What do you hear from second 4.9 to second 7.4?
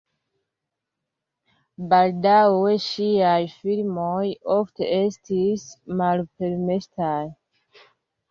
estis malpermesitaj.